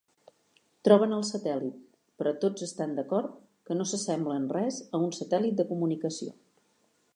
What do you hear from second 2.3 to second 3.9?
tots estan d'acord que no